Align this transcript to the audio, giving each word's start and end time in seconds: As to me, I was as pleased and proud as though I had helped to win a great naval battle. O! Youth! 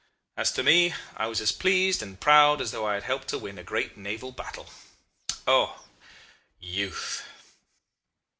As 0.35 0.51
to 0.53 0.63
me, 0.63 0.95
I 1.15 1.27
was 1.27 1.39
as 1.41 1.51
pleased 1.51 2.01
and 2.01 2.19
proud 2.19 2.59
as 2.59 2.71
though 2.71 2.87
I 2.87 2.95
had 2.95 3.03
helped 3.03 3.27
to 3.27 3.37
win 3.37 3.59
a 3.59 3.63
great 3.63 3.97
naval 3.97 4.31
battle. 4.31 4.67
O! 5.45 5.79
Youth! 6.59 7.23